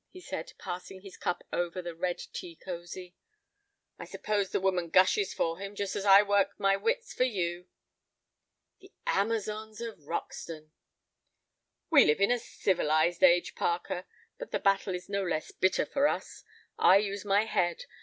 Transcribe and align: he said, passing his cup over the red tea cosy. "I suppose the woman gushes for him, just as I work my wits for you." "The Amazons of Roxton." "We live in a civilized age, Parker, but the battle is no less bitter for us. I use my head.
he 0.09 0.19
said, 0.19 0.53
passing 0.57 1.01
his 1.03 1.15
cup 1.15 1.43
over 1.53 1.79
the 1.79 1.93
red 1.93 2.17
tea 2.17 2.55
cosy. 2.55 3.15
"I 3.99 4.05
suppose 4.05 4.49
the 4.49 4.59
woman 4.59 4.89
gushes 4.89 5.31
for 5.31 5.59
him, 5.59 5.75
just 5.75 5.95
as 5.95 6.05
I 6.05 6.23
work 6.23 6.59
my 6.59 6.75
wits 6.75 7.13
for 7.13 7.23
you." 7.23 7.67
"The 8.79 8.91
Amazons 9.05 9.79
of 9.79 10.07
Roxton." 10.07 10.71
"We 11.91 12.03
live 12.03 12.19
in 12.19 12.31
a 12.31 12.39
civilized 12.39 13.21
age, 13.21 13.53
Parker, 13.53 14.05
but 14.39 14.49
the 14.49 14.57
battle 14.57 14.95
is 14.95 15.07
no 15.07 15.23
less 15.23 15.51
bitter 15.51 15.85
for 15.85 16.07
us. 16.07 16.43
I 16.79 16.97
use 16.97 17.23
my 17.23 17.45
head. 17.45 17.85